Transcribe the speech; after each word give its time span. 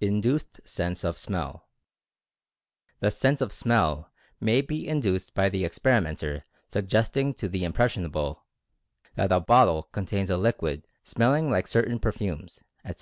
INDUCED 0.00 0.60
SENSE 0.64 1.04
OF 1.04 1.16
SMELL. 1.16 1.64
The 2.98 3.12
sense 3.12 3.40
of 3.40 3.52
Smell 3.52 4.10
may 4.40 4.62
be 4.62 4.88
induced 4.88 5.32
by 5.32 5.48
the 5.48 5.62
experi 5.62 6.02
menter 6.04 6.42
suggesting 6.66 7.32
to 7.34 7.48
the 7.48 7.62
"impressionable" 7.62 8.42
that 9.14 9.30
a 9.30 9.38
bot 9.38 9.66
tle 9.66 9.82
contains 9.92 10.28
a 10.28 10.36
liquid 10.38 10.88
smelling 11.04 11.52
like 11.52 11.68
certain 11.68 12.00
perfumes, 12.00 12.58
etc. 12.84 12.98